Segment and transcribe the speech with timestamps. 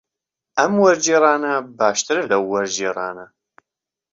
[0.57, 3.25] ئەم وەرگێڕانە باشترە لەو وەرگێڕانە.